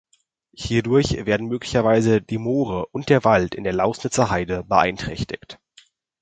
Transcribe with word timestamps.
Hierdurch 0.55 1.27
werden 1.27 1.47
möglicherweise 1.47 2.23
die 2.23 2.39
Moore 2.39 2.87
und 2.87 3.09
der 3.09 3.23
Wald 3.23 3.53
in 3.53 3.63
der 3.63 3.73
Laußnitzer 3.73 4.31
Heide 4.31 4.63
beeinträchtigt. 4.63 5.59